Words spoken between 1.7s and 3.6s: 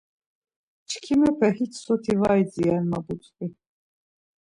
soti var idziren ma butzvi.